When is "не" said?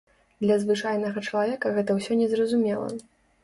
2.25-2.33